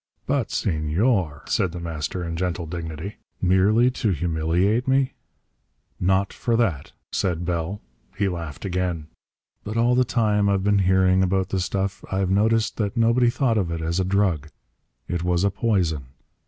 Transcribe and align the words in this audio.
"But 0.25 0.49
Senor," 0.49 1.43
said 1.45 1.73
The 1.73 1.79
Master 1.79 2.23
in 2.23 2.35
gentle 2.35 2.65
dignity, 2.65 3.17
"merely 3.39 3.91
to 3.91 4.09
humiliate 4.09 4.87
me" 4.87 5.13
"Not 6.15 6.33
for 6.33 6.55
that," 6.55 6.93
said 7.11 7.45
Bell. 7.45 7.81
He 8.17 8.27
laughed 8.27 8.65
again. 8.65 9.09
"But 9.63 9.77
all 9.77 9.93
the 9.93 10.03
time 10.03 10.49
I've 10.49 10.63
been 10.63 10.79
hearing 10.89 11.21
about 11.21 11.49
the 11.49 11.59
stuff, 11.59 12.03
I've 12.11 12.31
noticed 12.31 12.77
that 12.77 12.97
nobody 12.97 13.29
thought 13.29 13.59
of 13.59 13.69
it 13.69 13.81
as 13.83 13.99
a 13.99 14.03
drug. 14.03 14.49
It 15.07 15.23
was 15.23 15.43
a 15.43 15.51
poison. 15.51 16.05